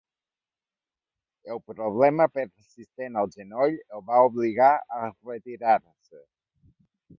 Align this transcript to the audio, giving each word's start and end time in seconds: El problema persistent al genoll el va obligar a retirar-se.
El 1.55 1.61
problema 1.67 2.27
persistent 2.39 3.21
al 3.23 3.29
genoll 3.37 3.77
el 3.99 4.05
va 4.09 4.25
obligar 4.31 4.73
a 5.01 5.05
retirar-se. 5.31 6.27